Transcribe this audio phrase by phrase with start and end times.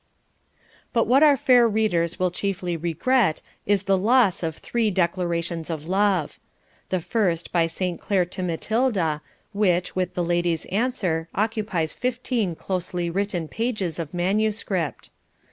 [0.93, 5.85] But what our fair readers will chiefly regret is the loss of three declarations of
[5.87, 6.39] love;
[6.89, 9.21] the first by Saint Clere to Matilda;
[9.53, 15.11] which, with the lady's answer, occupies fifteen closely written pages of manuscript.